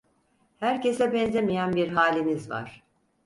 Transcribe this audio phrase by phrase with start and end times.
[0.59, 2.83] Herkese benzemeyen bir haliniz var…